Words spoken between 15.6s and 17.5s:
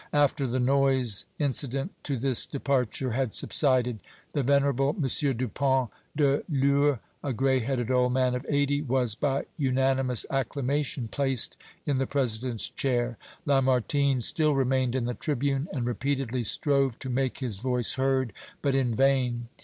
and repeatedly strove to make